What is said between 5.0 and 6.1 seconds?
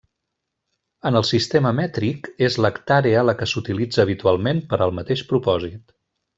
mateix propòsit.